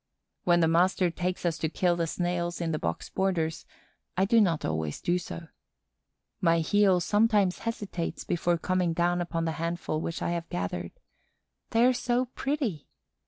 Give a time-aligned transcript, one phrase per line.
[0.45, 3.67] When the master takes us to kill the Snails in the box borders,
[4.17, 5.49] I do not always do so.
[6.41, 10.93] My heel sometimes hesitates before coming down upon the handful which I have gathered.
[11.69, 12.87] They are so pretty!